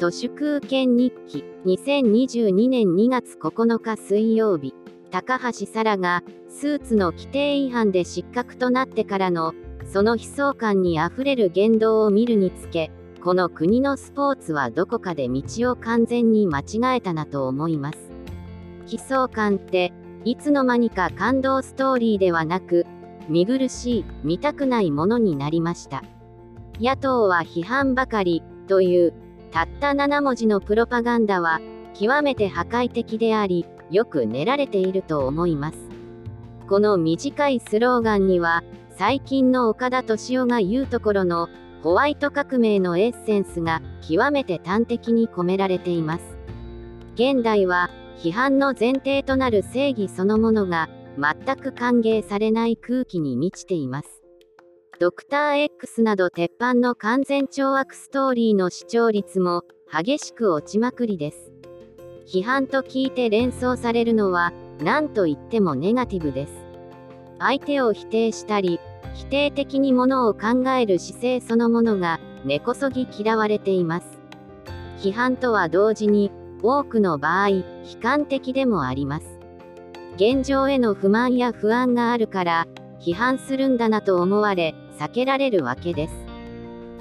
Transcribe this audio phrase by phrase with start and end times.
[0.00, 4.74] 都市空権日記2022年2月9日水曜日。
[5.10, 9.52] 高橋沙羅がスーツの規定違反で失格となってからの
[9.84, 12.90] その悲壮感にあふれる言動を見るにつけ
[13.22, 15.42] この国のスポーツはどこかで道
[15.72, 17.98] を完全に間違えたなと思います。
[18.90, 19.92] 悲壮感って
[20.24, 22.86] いつの間にか感動ストーリーではなく
[23.28, 26.02] 見苦しい見たくないものになりました。
[26.80, 31.60] 野党は批判ばかりというたった7文字のプロパガンダは
[31.94, 35.78] 極めて破壊的でありよく練られていると思います。
[36.68, 38.62] この短いスローガンには
[38.96, 41.48] 最近の岡田敏夫が言うところの
[41.82, 46.36] ホワイト革命のエッセンスが極めて端的に込められています。
[47.14, 54.19] 現代は批判の前提となる正義そのものが全く歓迎されない空気に満ちています。
[55.00, 61.50] ドクター X など鉄板の完全懲悪ストーリーの視聴率も激しく落ちまくりです。
[62.30, 66.52] 批判と聞いて連想されるのは何と言ってもネガティブです。
[67.38, 68.78] 相手を否定したり、
[69.14, 74.20] 否定的にものを考える姿勢そのものが根こそぎ嫌われています。
[74.98, 76.30] 批判とは同時に
[76.62, 77.64] 多くの場合、悲
[78.02, 79.38] 観的でもあります。
[80.16, 82.66] 現状への不満や不安があるから
[83.00, 86.30] 批判するんだなと思われ避けられるわけです。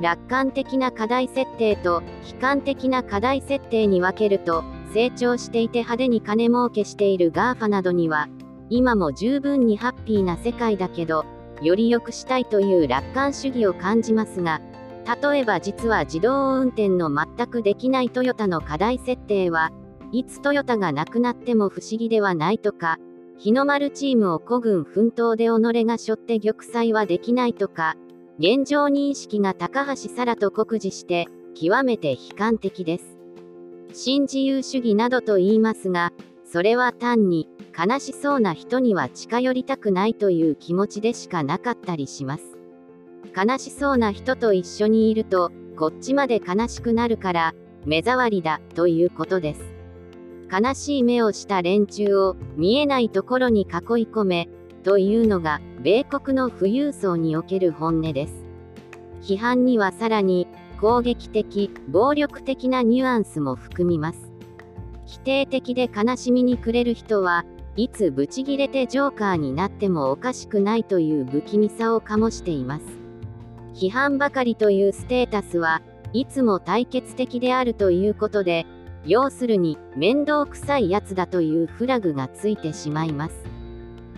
[0.00, 8.28] 楽観的な課題設定と悲観的な課題設定に分けると成長していて派手に金儲けしている GAFA などには
[8.68, 11.24] 今も十分にハッピーな世界だけど
[11.62, 14.60] より良くしたいという楽観主義を感じますが
[15.22, 19.70] 例えば実は自動運転の全くできないトヨタの課題設定は
[20.12, 22.98] いつトヨタがなくなっても不思議ではないとか
[23.38, 27.96] 日の丸チームを孤軍奮闘で己が背負って玉砕はできないとか、
[28.38, 33.16] 現状認識が高橋沙羅と酷似して、極めて悲観的です。
[33.92, 36.12] 新自由主義などと言いますが、
[36.44, 42.56] それは単に、悲しそうな人には近寄りたくないという気持ちでしかなかったりします。
[43.36, 49.75] 悲しそうな人と一緒にいると、こっちまで悲しくなるから、目障りだ、ということです。
[50.50, 53.68] 悲しい目をした連中を見えないところに囲い
[54.06, 54.48] 込め、
[54.82, 58.44] というのが米国の富裕層における本音です。
[59.22, 60.46] 批判にはさらに
[60.80, 64.30] 攻撃的、暴力的なニュアンスも含みます。
[65.06, 67.44] 否定的で悲しみに暮れる人は
[67.76, 72.84] いつブチギレてジョーカーになってもおかしくないという不気味さを醸しています。
[73.74, 75.82] 批判ばかりというステータスは
[76.12, 78.66] いつも対決的であるということで、
[79.06, 83.34] 要するに面倒くさいやつだというフラグがついてしまいます。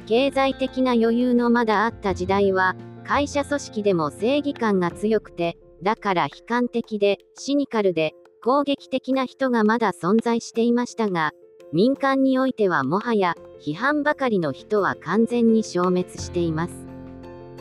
[0.07, 11.33] 経済的な余裕のまだあった時代は会社組織でも正義感が強くてだから悲観的でシニカルで攻撃的な人がまだ存在していましたが
[11.73, 16.87] 民間においてはもはや批判ばかりの人は完全に消滅しています。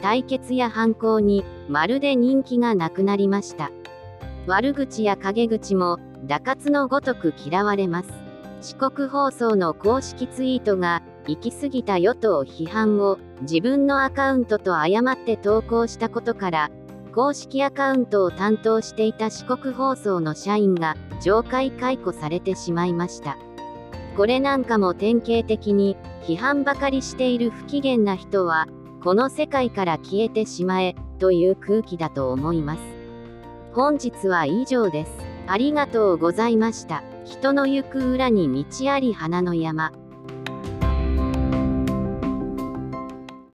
[0.01, 3.71] 対決や犯行にまるで人気がなくなりました。
[4.45, 8.09] 悪口や陰口も打活のごとく嫌われます。
[8.61, 16.71] 四国放送の公式ツイートが、行き過ぎた与党批判を自分のアカウントと誤って投稿したことから、
[17.13, 23.37] 公式アカウントを担当していた四国放送の社員が懲戒解雇されてしまいました。
[24.15, 28.67] これなんかも典型的に批判ばかりしている不機嫌な人は
[29.03, 32.81] この世界から消えてしまえという空気だと思います。
[33.73, 35.26] 本日は以上です。
[35.47, 37.03] ありがとうございました。
[37.25, 39.91] 人の行く裏に道あり花の山。